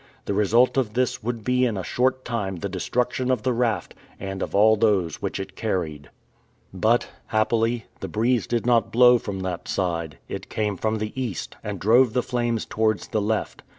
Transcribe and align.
The 0.25 0.33
result 0.33 0.77
of 0.77 0.93
this 0.95 1.21
would 1.21 1.43
be 1.43 1.63
in 1.63 1.77
a 1.77 1.83
short 1.83 2.25
time 2.25 2.55
the 2.55 2.67
destruction 2.69 3.29
of 3.29 3.43
the 3.43 3.53
raft 3.53 3.93
and 4.19 4.41
of 4.41 4.55
all 4.55 4.75
those 4.75 5.21
which 5.21 5.39
it 5.39 5.55
carried. 5.55 6.09
But, 6.73 7.09
happily, 7.27 7.85
the 7.99 8.07
breeze 8.07 8.47
did 8.47 8.65
not 8.65 8.91
blow 8.91 9.19
from 9.19 9.41
that 9.41 9.67
side. 9.67 10.17
It 10.27 10.49
came 10.49 10.75
from 10.75 10.97
the 10.97 11.13
east, 11.21 11.55
and 11.63 11.79
drove 11.79 12.13
the 12.13 12.23
flames 12.23 12.65
towards 12.65 13.09
the 13.09 13.21
left. 13.21 13.61